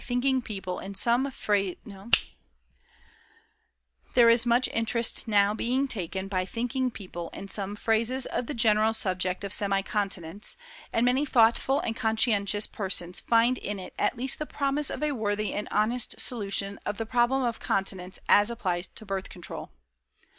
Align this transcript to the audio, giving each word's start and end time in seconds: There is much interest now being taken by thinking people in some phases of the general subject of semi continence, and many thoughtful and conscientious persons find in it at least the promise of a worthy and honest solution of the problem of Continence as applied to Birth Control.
There 0.01 0.09
is 4.31 4.45
much 4.47 4.67
interest 4.69 5.27
now 5.27 5.53
being 5.53 5.87
taken 5.87 6.27
by 6.27 6.43
thinking 6.43 6.89
people 6.89 7.29
in 7.33 7.47
some 7.49 7.75
phases 7.75 8.25
of 8.25 8.47
the 8.47 8.55
general 8.55 8.95
subject 8.95 9.43
of 9.43 9.53
semi 9.53 9.83
continence, 9.83 10.57
and 10.91 11.05
many 11.05 11.23
thoughtful 11.23 11.81
and 11.81 11.95
conscientious 11.95 12.65
persons 12.65 13.19
find 13.19 13.59
in 13.59 13.77
it 13.77 13.93
at 13.99 14.17
least 14.17 14.39
the 14.39 14.47
promise 14.47 14.89
of 14.89 15.03
a 15.03 15.11
worthy 15.11 15.53
and 15.53 15.67
honest 15.69 16.19
solution 16.19 16.79
of 16.83 16.97
the 16.97 17.05
problem 17.05 17.43
of 17.43 17.59
Continence 17.59 18.17
as 18.27 18.49
applied 18.49 18.85
to 18.95 19.05
Birth 19.05 19.29
Control. 19.29 19.69